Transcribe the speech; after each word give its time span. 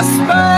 prosper. 0.00 0.49